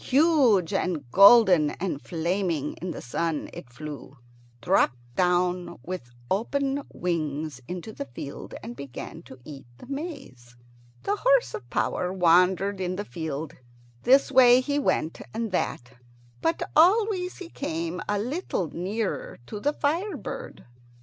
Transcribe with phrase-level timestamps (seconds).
[0.03, 4.17] Huge and golden and flaming in the sun, it flew,
[4.59, 10.55] dropped down with open wings into the field, and began to eat the maize.
[11.03, 13.53] The horse of power wandered in the field.
[14.01, 15.91] This way he went, and that,
[16.41, 20.65] but always he came a little nearer to the fire bird.